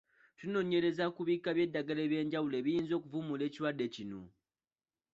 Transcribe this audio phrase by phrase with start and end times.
[0.37, 4.21] Tunoonyereza ku bika by’eddagala eby’enjawulo ebiyinza okuvumula ekirwadde kino.